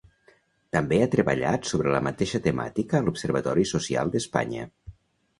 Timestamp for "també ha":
0.75-1.09